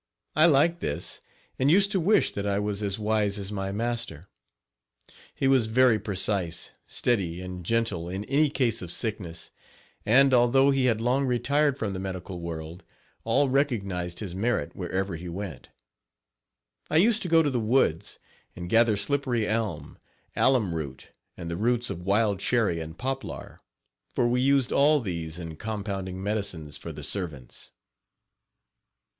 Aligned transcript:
I 0.35 0.47
liked 0.47 0.79
this, 0.79 1.21
and 1.59 1.69
used 1.69 1.91
to 1.91 1.99
wish 1.99 2.31
that 2.31 2.47
I 2.47 2.57
was 2.57 2.81
as 2.81 2.97
wise 2.97 3.37
as 3.37 3.51
my 3.51 3.71
master. 3.71 4.23
He 5.35 5.47
was 5.47 5.67
very 5.67 5.99
precise, 5.99 6.71
steady 6.87 7.39
and 7.39 7.63
gentle 7.63 8.09
in 8.09 8.23
any 8.25 8.49
case 8.49 8.81
of 8.81 8.89
sickness, 8.89 9.51
and, 10.03 10.33
although 10.33 10.71
he 10.71 10.85
had 10.85 11.01
long 11.01 11.25
retired 11.25 11.77
from 11.77 11.93
the 11.93 11.99
medical 11.99 12.39
world, 12.39 12.83
all 13.25 13.47
recognized 13.47 14.21
his 14.21 14.33
merit 14.33 14.75
wherever 14.75 15.17
he 15.17 15.29
went. 15.29 15.69
I 16.89 16.97
used 16.97 17.21
to 17.21 17.29
go 17.29 17.43
to 17.43 17.51
the 17.51 17.59
woods 17.59 18.17
and 18.55 18.71
gather 18.71 18.97
slippery 18.97 19.47
elm, 19.47 19.99
alum 20.35 20.73
root 20.73 21.11
and 21.37 21.47
the 21.47 21.57
roots 21.57 21.91
of 21.91 22.01
wild 22.07 22.39
cherry 22.39 22.79
and 22.79 22.97
poplar, 22.97 23.59
for 24.15 24.27
we 24.27 24.41
used 24.41 24.71
all 24.71 24.99
these 24.99 25.37
in 25.37 25.57
compounding 25.57 26.23
medicines 26.23 26.75
for 26.75 26.91
the 26.91 27.03
servants. 27.03 27.73